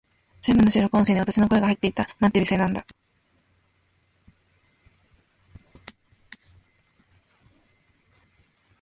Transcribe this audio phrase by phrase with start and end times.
[0.41, 2.07] 全部の収録音声に、私の声が入っていた。
[2.19, 2.83] なんて美声なんだ。